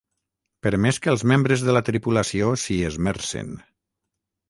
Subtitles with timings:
[0.67, 3.57] Per més que els membres de la tripulació s'hi esmercen.